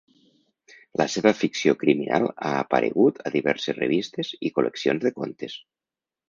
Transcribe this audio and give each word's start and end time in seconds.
La 1.01 1.05
seva 1.15 1.33
ficció 1.41 1.75
criminal 1.83 2.25
ha 2.31 2.53
aparegut 2.61 3.21
a 3.27 3.33
diverses 3.37 3.79
revistes 3.81 4.33
i 4.49 4.53
col·leccions 4.57 5.07
de 5.07 5.15
contes. 5.21 5.61